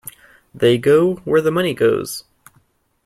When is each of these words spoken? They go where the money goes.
They 0.51 0.79
go 0.79 1.17
where 1.25 1.43
the 1.43 1.51
money 1.51 1.75
goes. 1.75 2.23